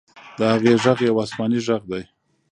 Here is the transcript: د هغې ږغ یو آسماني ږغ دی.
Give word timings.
د 0.37 0.39
هغې 0.53 0.71
ږغ 0.83 0.97
یو 1.07 1.19
آسماني 1.23 1.59
ږغ 1.67 1.83
دی. 1.91 2.03